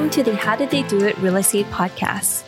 [0.00, 2.44] Welcome to the How Did They Do It Real Estate Podcast.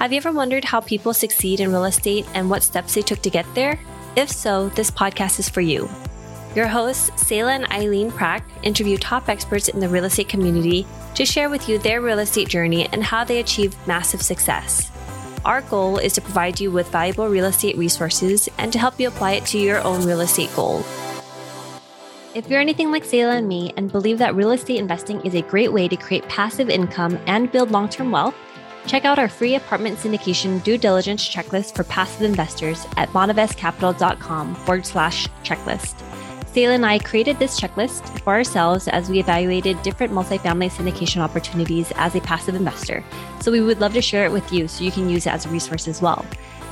[0.00, 3.20] Have you ever wondered how people succeed in real estate and what steps they took
[3.20, 3.78] to get there?
[4.16, 5.88] If so, this podcast is for you.
[6.56, 11.24] Your hosts, Selah and Eileen Prack, interview top experts in the real estate community to
[11.24, 14.90] share with you their real estate journey and how they achieved massive success.
[15.44, 19.06] Our goal is to provide you with valuable real estate resources and to help you
[19.06, 20.84] apply it to your own real estate goal.
[22.32, 25.42] If you're anything like Selah and me and believe that real estate investing is a
[25.42, 28.36] great way to create passive income and build long term wealth,
[28.86, 34.86] check out our free apartment syndication due diligence checklist for passive investors at bonavestcapital.com forward
[34.86, 35.96] slash checklist.
[36.46, 41.92] Selah and I created this checklist for ourselves as we evaluated different multifamily syndication opportunities
[41.96, 43.02] as a passive investor.
[43.40, 45.46] So we would love to share it with you so you can use it as
[45.46, 46.24] a resource as well.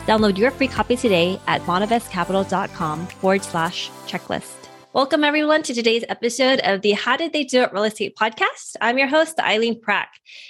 [0.07, 4.58] Download your free copy today at bonavestcapital.com forward slash checklist.
[4.95, 8.75] Welcome, everyone, to today's episode of the How Did They Do It Real Estate podcast.
[8.81, 10.07] I'm your host, Eileen Prack.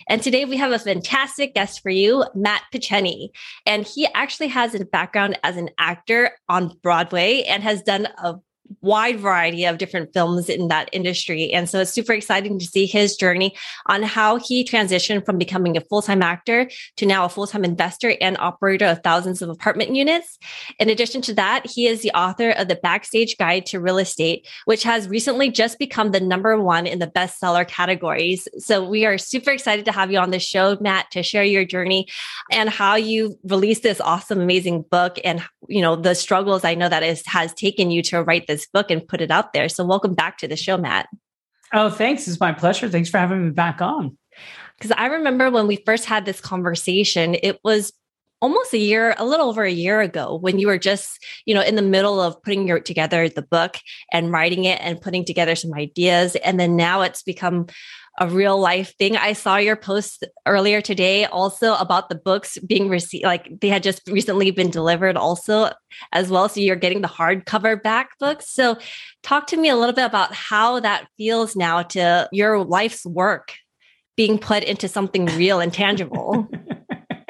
[0.09, 3.31] And today we have a fantastic guest for you, Matt Picheny.
[3.67, 8.37] And he actually has a background as an actor on Broadway and has done a
[8.81, 11.53] wide variety of different films in that industry.
[11.53, 15.77] And so it's super exciting to see his journey on how he transitioned from becoming
[15.77, 19.49] a full time actor to now a full time investor and operator of thousands of
[19.49, 20.39] apartment units.
[20.79, 24.47] In addition to that, he is the author of The Backstage Guide to Real Estate,
[24.65, 28.49] which has recently just become the number one in the bestseller categories.
[28.59, 31.65] So we are super excited to have you on the show, Matt, to share your
[31.65, 32.09] journey
[32.51, 36.89] and how you released this awesome, amazing book and, you know, the struggles I know
[36.89, 39.69] that is, has taken you to write this this book and put it out there.
[39.69, 41.09] So welcome back to the show, Matt.
[41.73, 42.27] Oh, thanks.
[42.27, 42.89] It's my pleasure.
[42.89, 44.19] Thanks for having me back on.
[44.77, 47.93] Because I remember when we first had this conversation, it was
[48.41, 51.61] almost a year, a little over a year ago, when you were just, you know,
[51.61, 53.77] in the middle of putting your together the book
[54.13, 56.37] and writing it and putting together some ideas.
[56.37, 57.67] And then now it's become
[58.19, 59.17] a real life thing.
[59.17, 63.83] I saw your post earlier today also about the books being received, like they had
[63.83, 65.71] just recently been delivered also
[66.13, 66.49] as well.
[66.49, 68.51] So you're getting the hardcover back books.
[68.51, 68.77] So
[69.23, 73.55] talk to me a little bit about how that feels now to your life's work
[74.17, 76.49] being put into something real and tangible.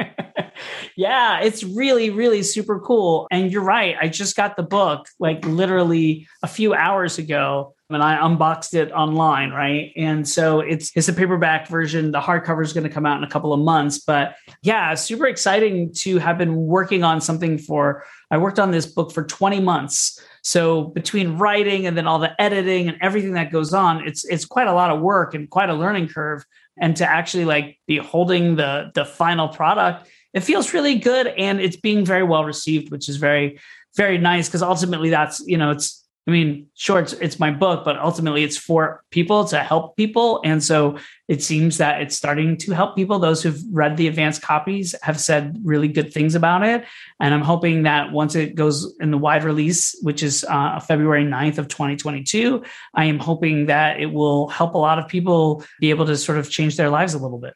[0.97, 3.27] yeah, it's really, really super cool.
[3.31, 3.95] And you're right.
[4.01, 8.93] I just got the book like literally a few hours ago and I unboxed it
[8.93, 9.93] online, right?
[9.97, 12.11] And so it's it's a paperback version.
[12.11, 15.27] The hardcover is going to come out in a couple of months, but yeah, super
[15.27, 18.05] exciting to have been working on something for.
[18.31, 20.23] I worked on this book for 20 months.
[20.43, 24.45] So between writing and then all the editing and everything that goes on, it's it's
[24.45, 26.45] quite a lot of work and quite a learning curve.
[26.81, 31.59] And to actually like be holding the the final product, it feels really good and
[31.59, 33.59] it's being very well received, which is very
[33.97, 37.87] very nice because ultimately that's you know it's I mean, sure, it's, it's my book,
[37.87, 40.43] but ultimately it's for people to help people.
[40.45, 43.19] And so it seems that it's starting to help people.
[43.19, 46.85] Those who've read the advanced copies have said really good things about it.
[47.19, 51.25] And I'm hoping that once it goes in the wide release, which is uh, February
[51.25, 52.63] 9th of 2022,
[52.93, 56.37] I am hoping that it will help a lot of people be able to sort
[56.37, 57.55] of change their lives a little bit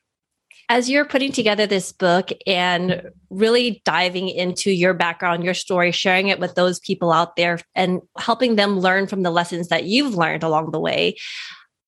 [0.72, 6.28] as you're putting together this book and really diving into your background, your story, sharing
[6.28, 10.14] it with those people out there and helping them learn from the lessons that you've
[10.14, 11.14] learned along the way,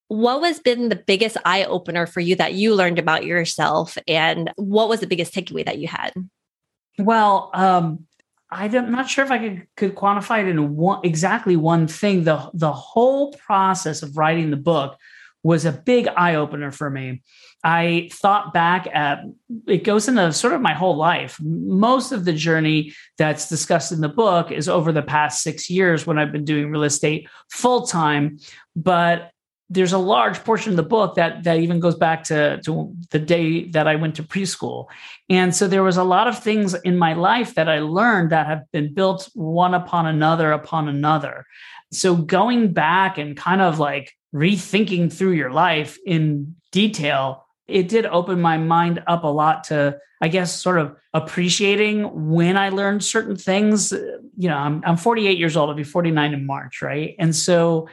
[0.09, 3.97] what has been the biggest eye opener for you that you learned about yourself?
[4.07, 6.13] And what was the biggest takeaway that you had?
[6.99, 8.07] Well, um,
[8.51, 12.25] I'm not sure if I could, could quantify it in one exactly one thing.
[12.25, 14.99] The the whole process of writing the book
[15.43, 17.23] was a big eye opener for me.
[17.65, 19.25] I thought back at
[19.67, 21.39] it goes into sort of my whole life.
[21.41, 26.07] Most of the journey that's discussed in the book is over the past six years
[26.07, 28.39] when I've been doing real estate full time.
[28.77, 29.31] But
[29.71, 33.19] there's a large portion of the book that that even goes back to, to the
[33.19, 34.87] day that I went to preschool.
[35.31, 38.47] And so there was a lot of things in my life that I learned that
[38.47, 41.47] have been built one upon another upon another.
[41.93, 48.07] So going back and kind of like rethinking through your life in detail it did
[48.07, 53.03] open my mind up a lot to i guess sort of appreciating when i learned
[53.05, 53.93] certain things.
[53.93, 55.71] You know i'm, I'm 48 years old.
[55.71, 57.15] I'll be 49 in march right?
[57.19, 57.89] And so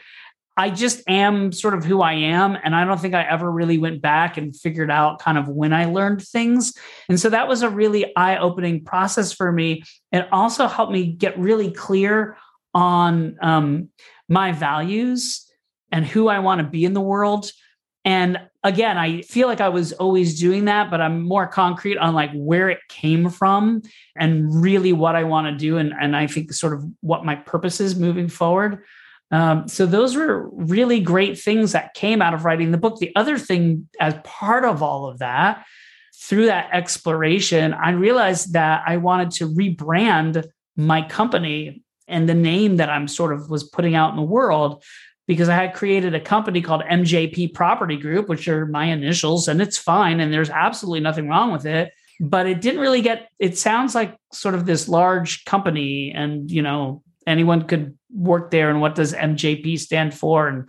[0.57, 3.77] i just am sort of who i am and i don't think i ever really
[3.77, 6.73] went back and figured out kind of when i learned things.
[7.07, 9.83] And so that was a really eye-opening process for me.
[10.11, 12.37] It also helped me get really clear
[12.73, 13.89] on um,
[14.27, 15.49] my values
[15.91, 17.51] and who i want to be in the world.
[18.03, 22.13] And again, I feel like I was always doing that, but I'm more concrete on
[22.13, 23.81] like where it came from
[24.15, 25.77] and really what I want to do.
[25.77, 28.83] And, and I think sort of what my purpose is moving forward.
[29.31, 32.99] Um, so those were really great things that came out of writing the book.
[32.99, 35.65] The other thing, as part of all of that,
[36.21, 42.77] through that exploration, I realized that I wanted to rebrand my company and the name
[42.77, 44.83] that I'm sort of was putting out in the world
[45.31, 49.61] because I had created a company called MJP Property Group, which are my initials, and
[49.61, 50.19] it's fine.
[50.19, 51.93] And there's absolutely nothing wrong with it.
[52.19, 56.61] But it didn't really get, it sounds like sort of this large company, and, you
[56.61, 58.69] know, anyone could work there.
[58.69, 60.49] And what does MJP stand for?
[60.49, 60.67] And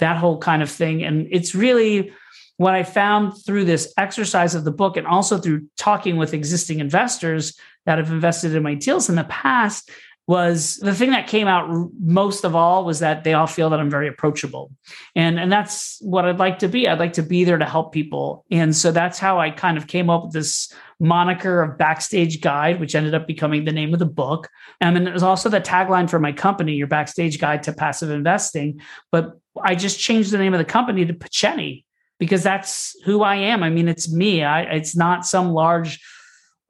[0.00, 1.02] that whole kind of thing.
[1.02, 2.12] And it's really
[2.58, 6.80] what I found through this exercise of the book and also through talking with existing
[6.80, 9.90] investors that have invested in my deals in the past
[10.26, 11.68] was the thing that came out
[12.00, 14.70] most of all was that they all feel that I'm very approachable.
[15.14, 16.88] And and that's what I'd like to be.
[16.88, 18.44] I'd like to be there to help people.
[18.50, 22.80] And so that's how I kind of came up with this moniker of backstage guide
[22.80, 24.48] which ended up becoming the name of the book.
[24.80, 28.80] And it was also the tagline for my company, your backstage guide to passive investing,
[29.12, 31.84] but I just changed the name of the company to Picheny
[32.18, 33.62] because that's who I am.
[33.62, 34.42] I mean, it's me.
[34.42, 36.00] I, it's not some large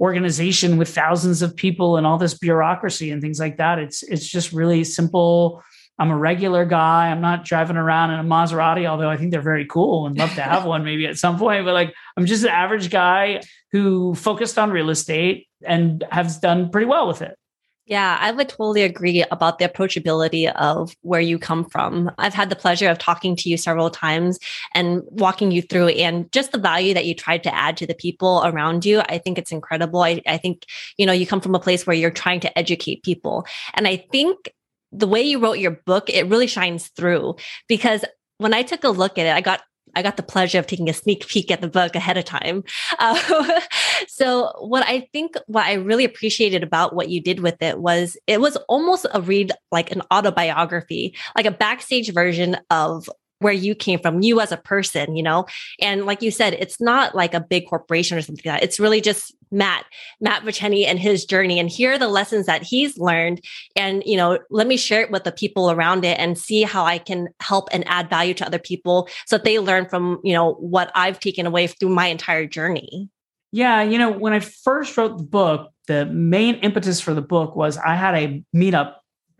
[0.00, 3.78] organization with thousands of people and all this bureaucracy and things like that.
[3.78, 5.62] It's it's just really simple.
[5.98, 7.10] I'm a regular guy.
[7.10, 10.34] I'm not driving around in a Maserati, although I think they're very cool and love
[10.34, 11.64] to have one maybe at some point.
[11.64, 16.70] But like, I'm just an average guy who focused on real estate and has done
[16.70, 17.38] pretty well with it.
[17.86, 22.10] Yeah, I would totally agree about the approachability of where you come from.
[22.16, 24.38] I've had the pleasure of talking to you several times
[24.74, 27.94] and walking you through and just the value that you tried to add to the
[27.94, 29.00] people around you.
[29.00, 30.00] I think it's incredible.
[30.00, 30.64] I, I think,
[30.96, 33.46] you know, you come from a place where you're trying to educate people.
[33.74, 34.50] And I think
[34.90, 37.36] the way you wrote your book, it really shines through
[37.68, 38.02] because
[38.38, 39.60] when I took a look at it, I got
[39.94, 42.64] I got the pleasure of taking a sneak peek at the book ahead of time.
[42.98, 43.60] Uh,
[44.08, 48.16] so, what I think, what I really appreciated about what you did with it was
[48.26, 53.08] it was almost a read like an autobiography, like a backstage version of
[53.40, 55.46] where you came from, you as a person, you know?
[55.80, 58.64] And like you said, it's not like a big corporation or something like that.
[58.64, 59.84] It's really just Matt,
[60.20, 61.58] Matt Picheny and his journey.
[61.58, 63.40] And here are the lessons that he's learned.
[63.76, 66.84] And, you know, let me share it with the people around it and see how
[66.84, 70.32] I can help and add value to other people so that they learn from, you
[70.32, 73.10] know, what I've taken away through my entire journey.
[73.52, 73.82] Yeah.
[73.82, 77.76] You know, when I first wrote the book, the main impetus for the book was
[77.76, 78.94] I had a meetup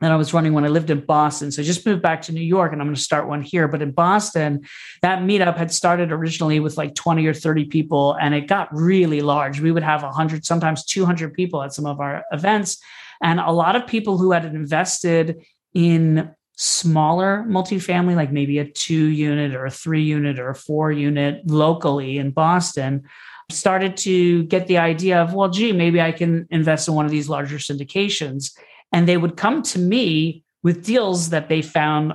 [0.05, 1.51] that I was running when I lived in Boston.
[1.51, 3.69] So I just moved back to New York and I'm going to start one here.
[3.69, 4.67] But in Boston,
[5.03, 9.23] that meetup had started originally with like 20 or 30 people and it got really
[9.23, 9.61] large.
[9.61, 12.79] We would have 100, sometimes 200 people at some of our events.
[13.23, 15.43] And a lot of people who had invested
[15.73, 20.93] in smaller multifamily, like maybe a two unit or a three unit or a four
[20.93, 23.05] unit locally in Boston,
[23.51, 27.11] started to get the idea of, well, gee, maybe I can invest in one of
[27.11, 28.53] these larger syndications
[28.95, 32.13] and they would come to me with deals that they found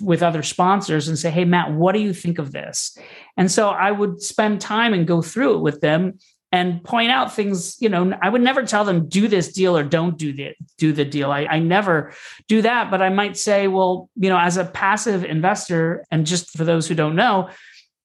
[0.00, 2.96] with other sponsors and say, Hey, Matt, what do you think of this?
[3.36, 6.20] And so I would spend time and go through it with them
[6.52, 9.82] and point out things, you know, I would never tell them do this deal or
[9.82, 11.32] don't do the do the deal.
[11.32, 12.12] I, I never
[12.46, 16.56] do that, but I might say, well, you know, as a passive investor, and just
[16.56, 17.50] for those who don't know,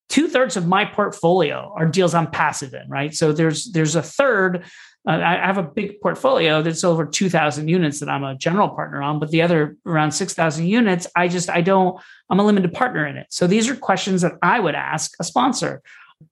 [0.09, 3.13] two thirds of my portfolio are deals I'm passive in, right?
[3.13, 4.65] So there's there's a third
[5.07, 9.01] uh, I have a big portfolio that's over 2000 units that I'm a general partner
[9.01, 11.99] on, but the other around 6000 units, I just, I don't,
[12.29, 13.27] I'm a limited partner in it.
[13.29, 15.83] So these are questions that I would ask a sponsor.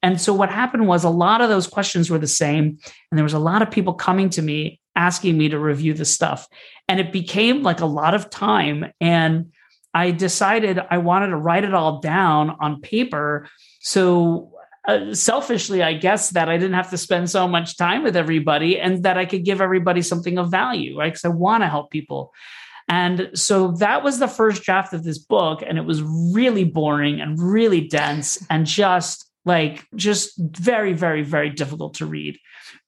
[0.01, 2.80] And so what happened was a lot of those questions were the same.
[3.12, 6.06] And there was a lot of people coming to me asking me to review the
[6.06, 6.48] stuff.
[6.88, 8.92] And it became like a lot of time.
[9.00, 9.51] And
[9.94, 13.48] I decided I wanted to write it all down on paper.
[13.82, 14.52] So
[14.88, 18.80] uh, selfishly, I guess that I didn't have to spend so much time with everybody
[18.80, 21.12] and that I could give everybody something of value, right?
[21.12, 22.34] Because I want to help people.
[22.90, 25.63] And so that was the first draft of this book.
[25.66, 31.50] And it was really boring and really dense and just like, just very, very, very
[31.50, 32.40] difficult to read.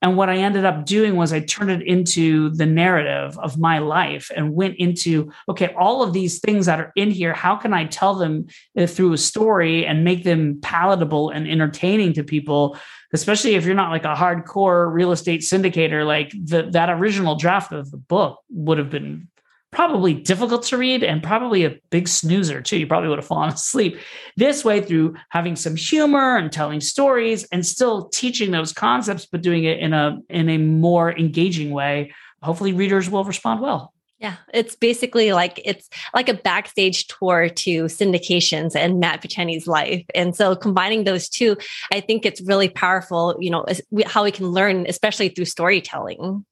[0.02, 3.80] And what I ended up doing was I turned it into the narrative of my
[3.80, 7.74] life and went into, okay, all of these things that are in here, how can
[7.74, 8.48] I tell them
[8.78, 12.78] uh, through a story and make them palatable and entertaining to people?
[13.14, 17.72] Especially if you're not like a hardcore real estate syndicator, like the, that original draft
[17.72, 19.28] of the book would have been
[19.75, 22.77] probably difficult to read and probably a big snoozer too.
[22.77, 24.00] You probably would have fallen asleep.
[24.38, 29.41] This way, through having some humor and telling stories and still teaching those concepts, but
[29.41, 33.94] doing it in a in a more engaging way, hopefully readers will respond well.
[34.17, 40.05] Yeah, it's basically like it's like a backstage tour to syndications and Matt Picheny's life.
[40.15, 41.58] And so combining those two,
[41.91, 43.65] I think it's really powerful, you know,
[44.05, 46.46] how we can learn, especially through storytelling.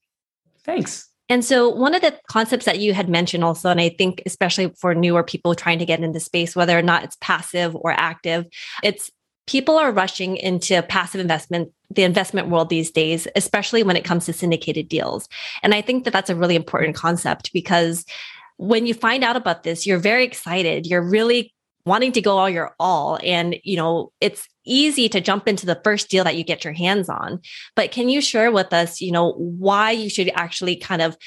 [0.66, 1.08] Thanks.
[1.30, 4.72] And so, one of the concepts that you had mentioned also, and I think especially
[4.78, 8.46] for newer people trying to get into space, whether or not it's passive or active,
[8.84, 9.10] it's
[9.48, 14.26] people are rushing into passive investment, the investment world these days, especially when it comes
[14.26, 15.28] to syndicated deals.
[15.62, 18.06] And I think that that's a really important concept because
[18.58, 20.86] when you find out about this, you're very excited.
[20.86, 21.54] You're really
[21.86, 23.20] wanting to go all your all.
[23.24, 26.74] And, you know, it's easy to jump into the first deal that you get your
[26.74, 27.42] hands on.
[27.76, 31.18] But can you share with us, you know, why you should actually kind of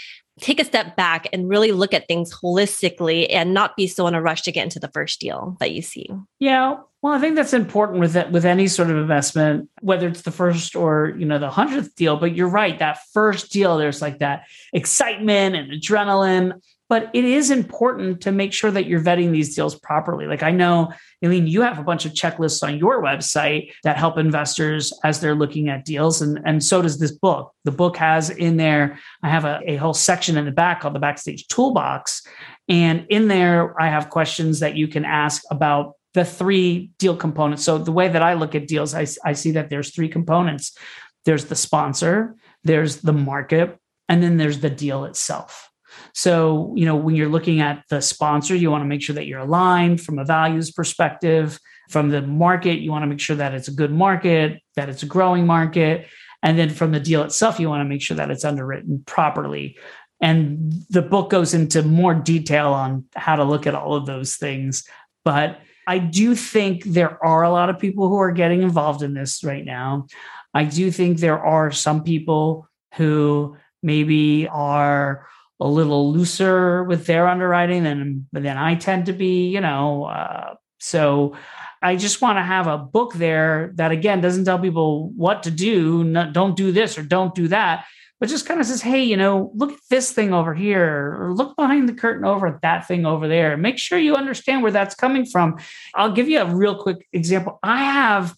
[0.40, 4.14] take a step back and really look at things holistically and not be so in
[4.14, 6.10] a rush to get into the first deal that you see.
[6.38, 10.22] Yeah, well, I think that's important with it, with any sort of investment, whether it's
[10.22, 12.16] the first or you know the hundredth deal.
[12.16, 17.50] But you're right, that first deal, there's like that excitement and adrenaline but it is
[17.50, 20.26] important to make sure that you're vetting these deals properly.
[20.26, 20.92] Like I know,
[21.24, 25.34] Eileen, you have a bunch of checklists on your website that help investors as they're
[25.34, 26.22] looking at deals.
[26.22, 27.52] And, and so does this book.
[27.64, 30.94] The book has in there, I have a, a whole section in the back called
[30.94, 32.22] the Backstage Toolbox.
[32.68, 37.64] And in there, I have questions that you can ask about the three deal components.
[37.64, 40.76] So the way that I look at deals, I, I see that there's three components.
[41.24, 43.78] There's the sponsor, there's the market,
[44.08, 45.70] and then there's the deal itself.
[46.16, 49.26] So, you know, when you're looking at the sponsor, you want to make sure that
[49.26, 51.60] you're aligned from a values perspective.
[51.90, 55.02] From the market, you want to make sure that it's a good market, that it's
[55.02, 56.06] a growing market.
[56.42, 59.76] And then from the deal itself, you want to make sure that it's underwritten properly.
[60.18, 64.36] And the book goes into more detail on how to look at all of those
[64.36, 64.84] things.
[65.22, 69.12] But I do think there are a lot of people who are getting involved in
[69.12, 70.06] this right now.
[70.54, 75.26] I do think there are some people who maybe are
[75.60, 80.04] a little looser with their underwriting than than I tend to be, you know.
[80.04, 81.36] Uh, so
[81.82, 85.50] I just want to have a book there that again doesn't tell people what to
[85.50, 87.86] do, don't do this or don't do that,
[88.18, 91.34] but just kind of says, hey, you know, look at this thing over here, or
[91.34, 93.56] look behind the curtain over at that thing over there.
[93.56, 95.58] Make sure you understand where that's coming from.
[95.94, 97.58] I'll give you a real quick example.
[97.62, 98.34] I have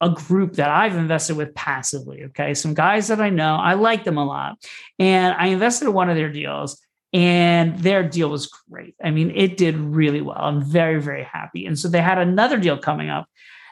[0.00, 2.24] a group that I've invested with passively.
[2.24, 2.54] Okay.
[2.54, 4.56] Some guys that I know, I like them a lot.
[4.98, 6.80] And I invested in one of their deals
[7.12, 8.94] and their deal was great.
[9.02, 10.38] I mean, it did really well.
[10.38, 11.66] I'm very, very happy.
[11.66, 13.26] And so they had another deal coming up.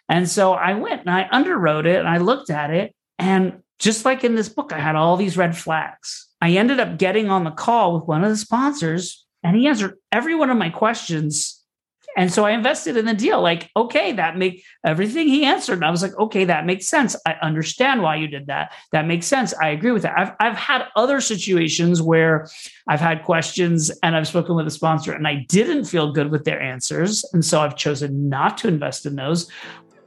[0.09, 2.95] And so I went and I underwrote it and I looked at it.
[3.19, 6.27] And just like in this book, I had all these red flags.
[6.41, 9.95] I ended up getting on the call with one of the sponsors and he answered
[10.11, 11.58] every one of my questions
[12.19, 13.41] and so I invested in the deal.
[13.41, 15.75] Like, okay, that make everything he answered.
[15.75, 17.15] And I was like, okay, that makes sense.
[17.25, 18.73] I understand why you did that.
[18.91, 19.55] That makes sense.
[19.55, 20.19] I agree with that.
[20.19, 22.49] I've, I've had other situations where
[22.89, 26.43] I've had questions and I've spoken with a sponsor and I didn't feel good with
[26.43, 27.25] their answers.
[27.33, 29.49] And so I've chosen not to invest in those.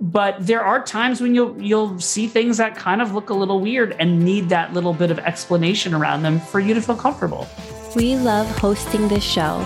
[0.02, 3.62] But there are times when you'll you'll see things that kind of look a little
[3.62, 7.48] weird and need that little bit of explanation around them for you to feel comfortable.
[7.96, 9.66] We love hosting this show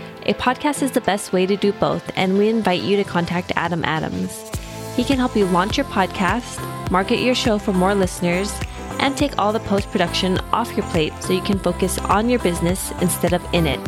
[0.27, 3.53] A podcast is the best way to do both, and we invite you to contact
[3.55, 4.51] Adam Adams.
[4.95, 6.61] He can help you launch your podcast,
[6.91, 8.53] market your show for more listeners,
[8.99, 12.37] and take all the post production off your plate so you can focus on your
[12.37, 13.79] business instead of in it.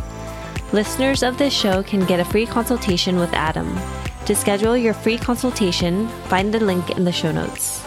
[0.71, 3.77] Listeners of this show can get a free consultation with Adam.
[4.25, 7.85] To schedule your free consultation, find the link in the show notes.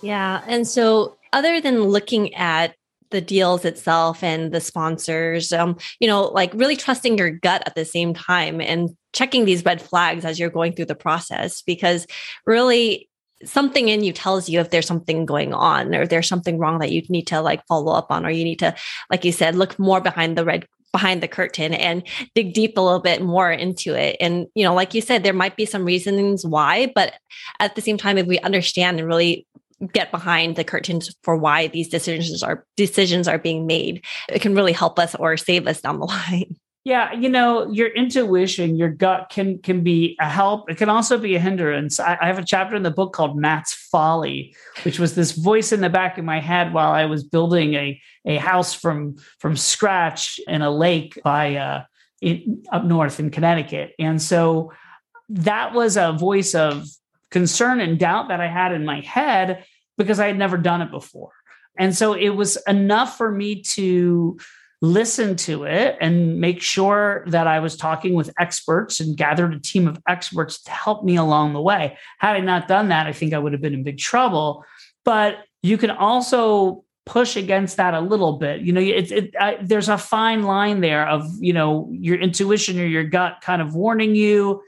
[0.00, 0.42] Yeah.
[0.48, 2.74] And so, other than looking at
[3.12, 7.74] the deals itself and the sponsors um, you know like really trusting your gut at
[7.74, 12.06] the same time and checking these red flags as you're going through the process because
[12.46, 13.08] really
[13.44, 16.92] something in you tells you if there's something going on or there's something wrong that
[16.92, 18.74] you need to like follow up on or you need to
[19.10, 22.80] like you said look more behind the red behind the curtain and dig deep a
[22.80, 24.16] little bit more into it.
[24.20, 27.14] And you know like you said there might be some reasons why but
[27.60, 29.46] at the same time if we understand and really
[29.92, 34.04] get behind the curtains for why these decisions are decisions are being made.
[34.28, 36.56] It can really help us or save us down the line.
[36.84, 40.68] Yeah you know your intuition your gut can can be a help.
[40.68, 42.00] It can also be a hindrance.
[42.00, 45.70] I, I have a chapter in the book called matt's folly which was this voice
[45.70, 49.56] in the back of my head while i was building a a house from from
[49.56, 51.84] scratch in a lake by uh
[52.22, 53.94] in, up north in connecticut.
[53.98, 54.72] And so
[55.28, 56.86] that was a voice of
[57.30, 59.64] concern and doubt that i had in my head
[59.98, 61.32] because I had never done it before.
[61.78, 64.38] And so it was enough for me to
[64.82, 69.60] listen to it and make sure that I was talking with experts and gathered a
[69.60, 71.96] team of experts to help me along the way.
[72.18, 74.64] Had I not done that, I think I would have been in big trouble.
[75.04, 78.60] But you can also push against that a little bit.
[78.60, 82.80] You know, it, it, I, there's a fine line there of, you know, your intuition
[82.80, 84.62] or your gut kind of warning you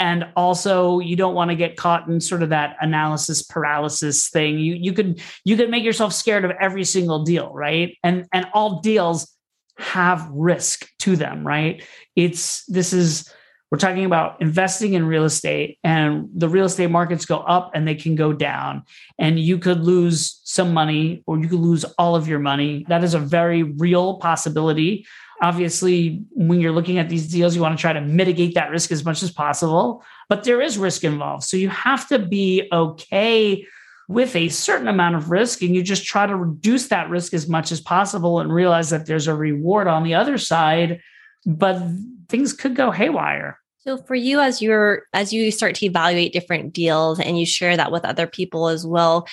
[0.00, 4.58] and also you don't want to get caught in sort of that analysis paralysis thing.
[4.58, 7.96] You you could you could make yourself scared of every single deal right?
[8.02, 9.32] And and all deals
[9.78, 11.84] have risk to them right?
[12.16, 13.32] It's this is
[13.70, 17.86] we're talking about investing in real estate and the real estate markets go up and
[17.86, 18.82] they can go down.
[19.16, 22.84] And you could lose some money or you could lose all of your money.
[22.88, 25.06] That is a very real possibility
[25.42, 28.92] Obviously, when you're looking at these deals, you want to try to mitigate that risk
[28.92, 31.44] as much as possible, but there is risk involved.
[31.44, 33.66] So you have to be okay
[34.10, 37.48] with a certain amount of risk and you just try to reduce that risk as
[37.48, 41.00] much as possible and realize that there's a reward on the other side,
[41.46, 41.80] but
[42.28, 43.60] things could go haywire.
[43.78, 47.76] So for you as you're as you start to evaluate different deals and you share
[47.76, 49.26] that with other people as well,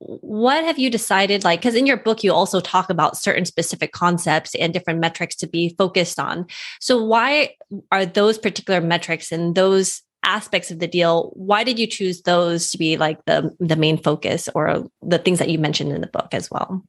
[0.00, 3.92] what have you decided like because in your book you also talk about certain specific
[3.92, 6.46] concepts and different metrics to be focused on.
[6.80, 7.56] So why
[7.90, 12.70] are those particular metrics and those aspects of the deal why did you choose those
[12.70, 16.06] to be like the the main focus or the things that you mentioned in the
[16.06, 16.84] book as well?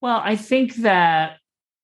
[0.00, 1.38] Well i think that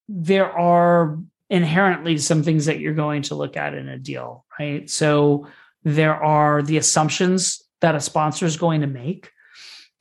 [0.08, 4.88] there are inherently some things that you're going to look at in a deal right?
[4.88, 5.48] So
[5.84, 9.31] there are the assumptions that a sponsor is going to make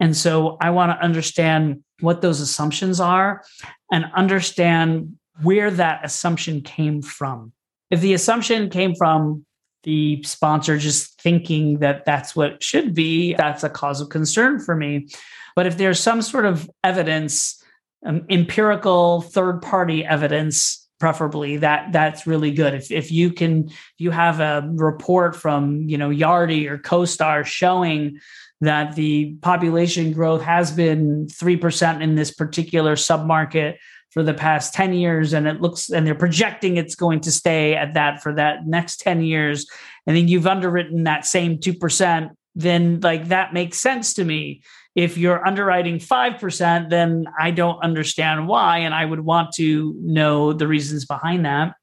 [0.02, 3.44] and so I want to understand what those assumptions are
[3.92, 7.54] and understand where that assumption came from.
[7.92, 9.46] If the assumption came from
[9.84, 14.76] the sponsor just thinking that that's what should be, that's a cause of concern for
[14.76, 15.08] me.
[15.56, 17.64] But if there's some sort of evidence,
[18.04, 22.76] um, empirical third party evidence preferably that that's really good.
[22.76, 27.44] If, if you can if you have a report from you know yardi or CoStar
[27.44, 28.20] showing
[28.62, 33.78] that the population growth has been 3% in this particular submarket
[34.12, 37.74] for the past 10 years and it looks and they're projecting it's going to stay
[37.74, 39.66] at that for that next 10 years
[40.06, 44.62] and then you've underwritten that same 2% then like that makes sense to me.
[44.94, 50.54] If you're underwriting 5% then i don't understand why and i would want to know
[50.54, 51.76] the reasons behind that.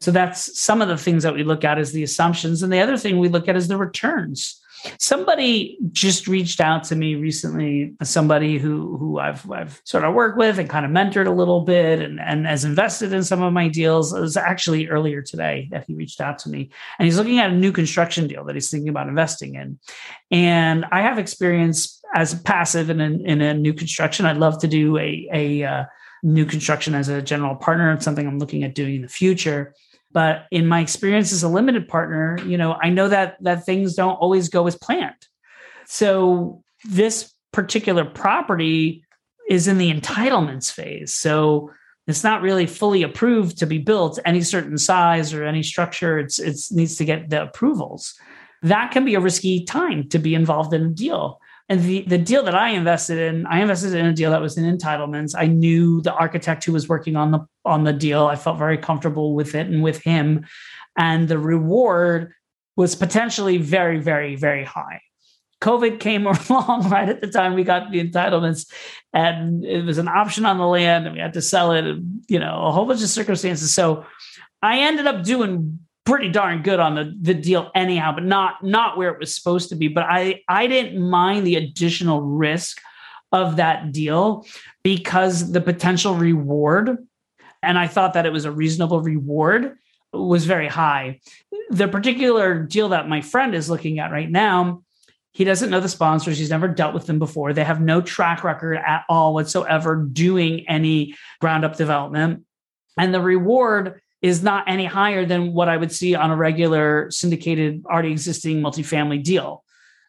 [0.00, 2.80] So that's some of the things that we look at as the assumptions and the
[2.80, 4.60] other thing we look at is the returns
[4.98, 10.38] Somebody just reached out to me recently, somebody who who I've I've sort of worked
[10.38, 13.52] with and kind of mentored a little bit and, and has invested in some of
[13.52, 14.12] my deals.
[14.12, 16.70] It was actually earlier today that he reached out to me.
[16.98, 19.78] And he's looking at a new construction deal that he's thinking about investing in.
[20.30, 24.26] And I have experience as passive in a, in a new construction.
[24.26, 25.84] I'd love to do a, a uh,
[26.22, 27.92] new construction as a general partner.
[27.92, 29.74] It's something I'm looking at doing in the future
[30.16, 33.94] but in my experience as a limited partner you know i know that that things
[33.94, 35.14] don't always go as planned.
[35.86, 39.04] So this particular property
[39.48, 41.14] is in the entitlements phase.
[41.14, 41.70] So
[42.06, 46.18] it's not really fully approved to be built any certain size or any structure.
[46.18, 48.14] It's it needs to get the approvals.
[48.62, 52.18] That can be a risky time to be involved in a deal and the, the
[52.18, 55.34] deal that I invested in, I invested in a deal that was in entitlements.
[55.36, 58.26] I knew the architect who was working on the on the deal.
[58.26, 60.46] I felt very comfortable with it and with him.
[60.96, 62.32] And the reward
[62.76, 65.00] was potentially very, very, very high.
[65.60, 68.70] COVID came along right at the time we got the entitlements,
[69.12, 72.22] and it was an option on the land, and we had to sell it, and
[72.28, 73.74] you know, a whole bunch of circumstances.
[73.74, 74.06] So
[74.62, 78.96] I ended up doing pretty darn good on the, the deal anyhow, but not not
[78.96, 79.88] where it was supposed to be.
[79.88, 82.80] But I I didn't mind the additional risk
[83.32, 84.46] of that deal
[84.82, 86.96] because the potential reward,
[87.62, 89.76] and I thought that it was a reasonable reward,
[90.12, 91.20] was very high.
[91.70, 94.82] The particular deal that my friend is looking at right now,
[95.32, 96.38] he doesn't know the sponsors.
[96.38, 97.52] He's never dealt with them before.
[97.52, 102.44] They have no track record at all whatsoever doing any ground up development.
[102.96, 107.10] And the reward is not any higher than what I would see on a regular
[107.10, 109.62] syndicated, already existing multifamily deal.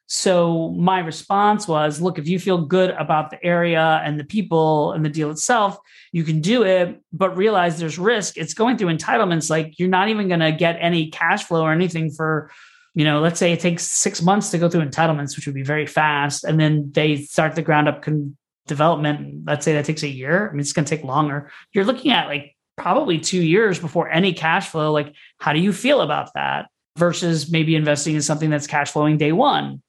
[0.08, 4.93] So my response was look, if you feel good about the area and the people
[4.93, 5.78] and the deal itself,
[6.13, 8.38] you can do it, but realize there's risk.
[8.38, 9.50] It's going through entitlements.
[9.50, 12.50] Like you're not even going to get any cash flow or anything for,
[12.96, 15.63] you know, let's say it takes six months to go through entitlements, which would be
[15.63, 16.46] very fast.
[16.46, 19.43] And then they start the ground up con- development.
[19.46, 20.48] Let's say that takes a year.
[20.48, 21.52] I mean, it's going to take longer.
[21.74, 24.92] You're looking at like probably two years before any cash flow.
[24.92, 29.18] Like, how do you feel about that versus maybe investing in something that's cash flowing
[29.18, 29.82] day one?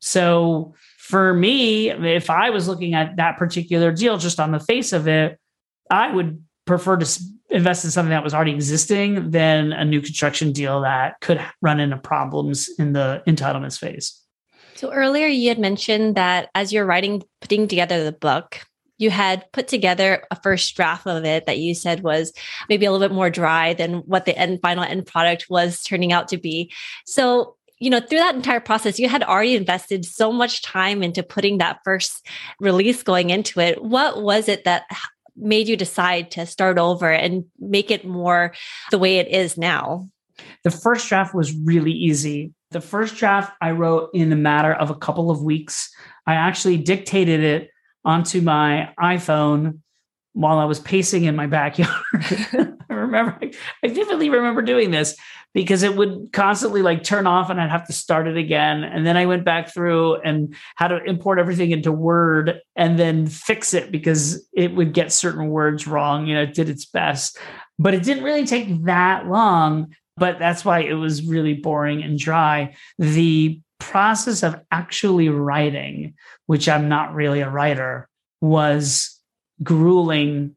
[0.00, 4.92] So for me, if I was looking at that particular deal just on the face
[4.92, 5.38] of it,
[5.90, 10.52] I would prefer to invest in something that was already existing than a new construction
[10.52, 14.20] deal that could run into problems in the entitlements phase.
[14.74, 18.60] So earlier you had mentioned that as you're writing, putting together the book,
[18.98, 22.32] you had put together a first draft of it that you said was
[22.68, 26.12] maybe a little bit more dry than what the end final end product was turning
[26.12, 26.72] out to be.
[27.06, 31.22] So you know, through that entire process, you had already invested so much time into
[31.22, 32.26] putting that first
[32.58, 33.82] release going into it.
[33.82, 34.84] What was it that
[35.36, 38.52] made you decide to start over and make it more
[38.90, 40.08] the way it is now?
[40.64, 42.52] The first draft was really easy.
[42.70, 45.88] The first draft I wrote in a matter of a couple of weeks.
[46.26, 47.70] I actually dictated it
[48.04, 49.80] onto my iPhone
[50.32, 51.90] while I was pacing in my backyard.
[52.14, 53.38] I remember,
[53.82, 55.16] I vividly remember doing this
[55.54, 58.84] because it would constantly like turn off and I'd have to start it again.
[58.84, 63.26] And then I went back through and had to import everything into Word and then
[63.26, 66.26] fix it because it would get certain words wrong.
[66.26, 67.38] You know, it did its best,
[67.78, 69.94] but it didn't really take that long.
[70.16, 72.74] But that's why it was really boring and dry.
[72.98, 76.14] The process of actually writing,
[76.46, 78.08] which I'm not really a writer,
[78.40, 79.18] was
[79.62, 80.56] grueling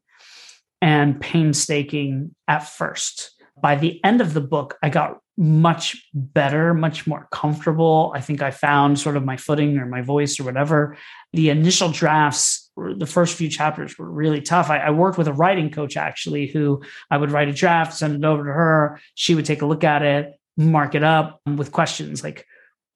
[0.80, 7.06] and painstaking at first by the end of the book, I got much better, much
[7.06, 8.12] more comfortable.
[8.14, 10.96] I think I found sort of my footing or my voice or whatever.
[11.32, 14.68] The initial drafts, the first few chapters were really tough.
[14.68, 18.16] I, I, worked with a writing coach actually, who I would write a draft, send
[18.16, 19.00] it over to her.
[19.14, 22.46] She would take a look at it, mark it up with questions like,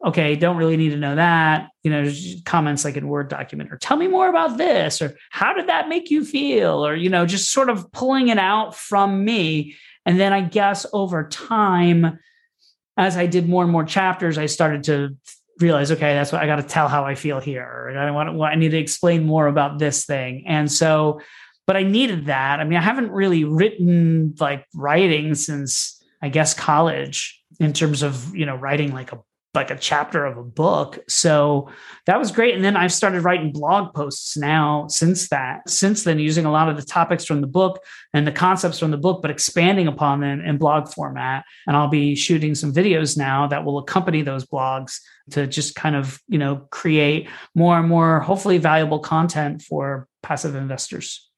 [0.04, 1.68] okay, don't really need to know that.
[1.82, 2.12] You know,
[2.44, 5.88] comments like in Word document, or tell me more about this, or how did that
[5.88, 6.86] make you feel?
[6.86, 10.86] Or, you know, just sort of pulling it out from me and then I guess
[10.92, 12.20] over time,
[12.96, 15.16] as I did more and more chapters, I started to
[15.58, 17.92] realize, okay, that's what I got to tell how I feel here.
[17.98, 20.44] I want, I need to explain more about this thing.
[20.46, 21.20] And so,
[21.66, 22.60] but I needed that.
[22.60, 28.34] I mean, I haven't really written like writing since I guess college in terms of,
[28.34, 29.18] you know, writing like a
[29.56, 30.98] like a chapter of a book.
[31.08, 31.70] So
[32.04, 32.54] that was great.
[32.54, 36.68] And then I've started writing blog posts now since that, since then, using a lot
[36.68, 40.20] of the topics from the book and the concepts from the book, but expanding upon
[40.20, 41.44] them in blog format.
[41.66, 45.96] And I'll be shooting some videos now that will accompany those blogs to just kind
[45.96, 51.28] of, you know, create more and more, hopefully valuable content for passive investors.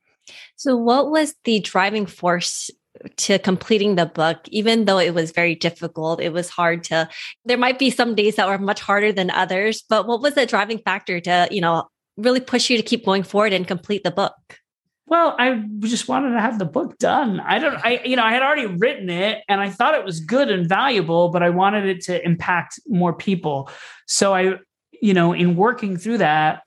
[0.56, 2.70] So, what was the driving force
[3.16, 7.08] to completing the book, even though it was very difficult, it was hard to,
[7.44, 10.46] there might be some days that were much harder than others, but what was the
[10.46, 14.10] driving factor to, you know, really push you to keep going forward and complete the
[14.10, 14.34] book?
[15.06, 17.40] Well, I just wanted to have the book done.
[17.40, 20.20] I don't, I, you know, I had already written it and I thought it was
[20.20, 23.70] good and valuable, but I wanted it to impact more people.
[24.06, 24.56] So I,
[25.00, 26.62] you know, in working through that,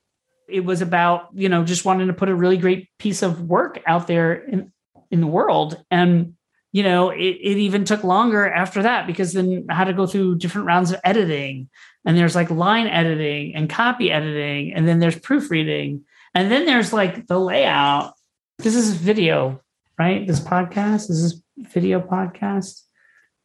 [0.49, 3.79] it was about, you know, just wanting to put a really great piece of work
[3.85, 4.70] out there in,
[5.11, 5.83] in the world.
[5.91, 6.33] And
[6.71, 10.07] you know, it, it even took longer after that because then I had to go
[10.07, 11.69] through different rounds of editing.
[12.05, 16.91] And there's like line editing and copy editing, and then there's proofreading, and then there's
[16.91, 18.13] like the layout.
[18.57, 19.61] This is video,
[19.99, 20.25] right?
[20.25, 22.81] This podcast, this is video podcast.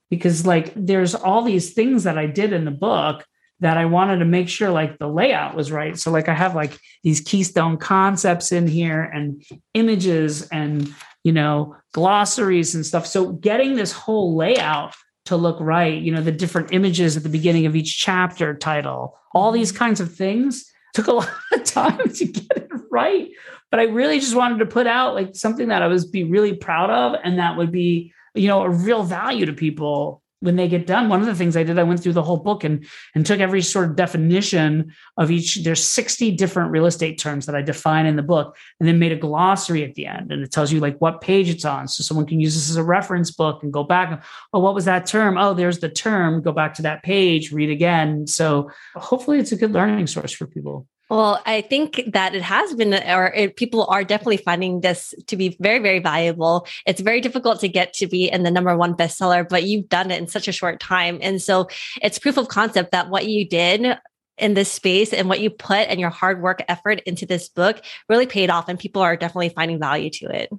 [0.08, 3.26] Because like there's all these things that I did in the book
[3.60, 5.98] that I wanted to make sure like the layout was right.
[5.98, 9.42] So like I have like these keystone concepts in here and
[9.74, 10.94] images and
[11.26, 13.04] you know, glossaries and stuff.
[13.04, 17.28] So getting this whole layout to look right, you know, the different images at the
[17.28, 19.78] beginning of each chapter title, all these mm-hmm.
[19.78, 23.28] kinds of things took a lot of time to get it right.
[23.72, 26.54] But I really just wanted to put out like something that I was be really
[26.54, 30.68] proud of and that would be, you know, a real value to people when they
[30.68, 32.86] get done one of the things i did i went through the whole book and
[33.14, 37.54] and took every sort of definition of each there's 60 different real estate terms that
[37.54, 40.32] i define in the book and then made a glossary at the end.
[40.32, 41.88] And it tells you like what page it's on.
[41.88, 44.84] So someone can use this as a reference book and go back oh what was
[44.84, 45.38] that term?
[45.38, 46.42] Oh there's the term.
[46.42, 48.26] Go back to that page read again.
[48.26, 52.74] So hopefully it's a good learning source for people well, I think that it has
[52.74, 56.66] been, or it, people are definitely finding this to be very, very valuable.
[56.84, 60.10] It's very difficult to get to be in the number one bestseller, but you've done
[60.10, 61.18] it in such a short time.
[61.22, 61.68] And so
[62.02, 63.98] it's proof of concept that what you did
[64.38, 67.82] in this space and what you put and your hard work effort into this book
[68.08, 70.50] really paid off and people are definitely finding value to it.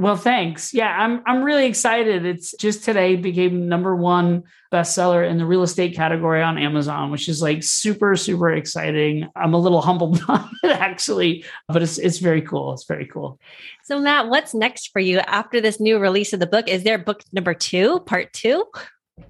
[0.00, 0.72] Well, thanks.
[0.72, 2.24] Yeah, I'm I'm really excited.
[2.24, 7.28] It's just today became number one bestseller in the real estate category on Amazon, which
[7.28, 9.28] is like super super exciting.
[9.34, 12.74] I'm a little humbled by it actually, but it's it's very cool.
[12.74, 13.40] It's very cool.
[13.82, 16.68] So Matt, what's next for you after this new release of the book?
[16.68, 18.64] Is there book number 2, part 2?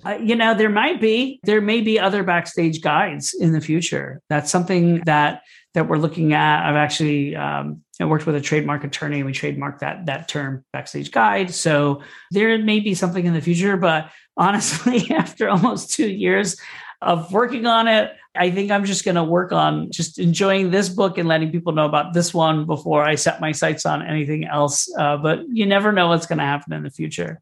[0.04, 1.40] Uh, you know, there might be.
[1.44, 4.20] There may be other backstage guides in the future.
[4.28, 6.68] That's something that that we're looking at.
[6.68, 10.64] I've actually um, I worked with a trademark attorney and we trademarked that that term
[10.72, 11.52] backstage guide.
[11.52, 16.56] So there may be something in the future, but honestly, after almost two years
[17.02, 20.88] of working on it, I think I'm just going to work on just enjoying this
[20.88, 24.44] book and letting people know about this one before I set my sights on anything
[24.44, 24.92] else.
[24.96, 27.40] Uh, but you never know what's going to happen in the future.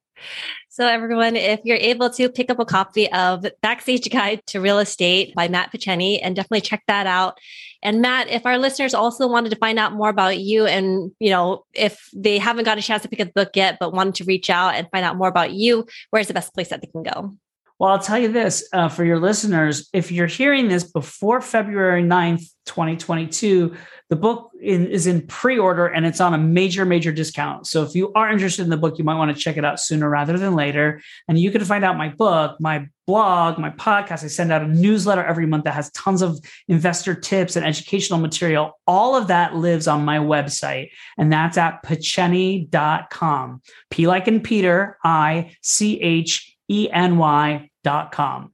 [0.69, 4.79] So, everyone, if you're able to pick up a copy of Backstage Guide to Real
[4.79, 7.39] Estate by Matt Picheny, and definitely check that out.
[7.83, 11.31] And Matt, if our listeners also wanted to find out more about you, and you
[11.31, 14.17] know, if they haven't got a chance to pick up the book yet, but wanted
[14.17, 16.89] to reach out and find out more about you, where's the best place that they
[16.89, 17.37] can go?
[17.79, 22.03] Well, I'll tell you this uh, for your listeners if you're hearing this before February
[22.03, 23.77] 9th, 2022,
[24.09, 27.67] the book in, is in pre order and it's on a major, major discount.
[27.67, 29.79] So if you are interested in the book, you might want to check it out
[29.79, 31.03] sooner rather than later.
[31.29, 34.25] And you can find out my book, my blog, my podcast.
[34.25, 38.21] I send out a newsletter every month that has tons of investor tips and educational
[38.21, 38.81] material.
[38.87, 43.63] All of that lives on my website, and that's at picheny.com.
[43.91, 48.53] P like in Peter, I C H E-N-Y.com.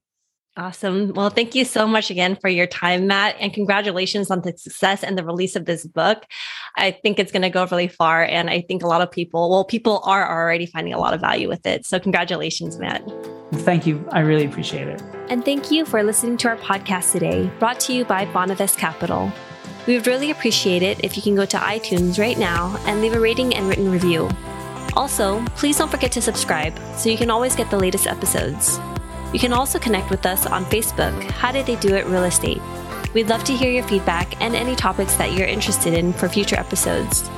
[0.55, 1.15] Awesome.
[1.15, 5.03] Well, thank you so much again for your time, Matt, and congratulations on the success
[5.03, 6.27] and the release of this book.
[6.77, 8.23] I think it's going to go really far.
[8.23, 11.23] And I think a lot of people, well, people are already finding a lot of
[11.23, 11.87] value with it.
[11.87, 13.03] So, congratulations, Matt.
[13.53, 14.07] Thank you.
[14.13, 15.01] I really appreciate it.
[15.31, 19.33] And thank you for listening to our podcast today, brought to you by Bonavest Capital.
[19.87, 23.15] We would really appreciate it if you can go to iTunes right now and leave
[23.15, 24.29] a rating and written review.
[24.95, 28.79] Also, please don't forget to subscribe so you can always get the latest episodes.
[29.33, 32.61] You can also connect with us on Facebook, How Did They Do It Real Estate.
[33.15, 36.59] We'd love to hear your feedback and any topics that you're interested in for future
[36.59, 37.29] episodes.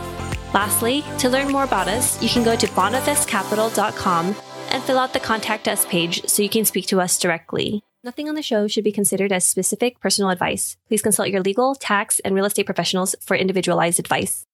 [0.53, 4.37] Lastly, to learn more about us, you can go to bonavestcapital.com
[4.71, 7.83] and fill out the contact us page so you can speak to us directly.
[8.05, 10.77] Nothing on the show should be considered as specific personal advice.
[10.89, 14.47] Please consult your legal, tax, and real estate professionals for individualized advice.